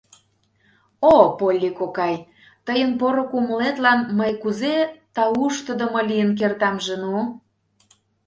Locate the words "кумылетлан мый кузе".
3.31-4.75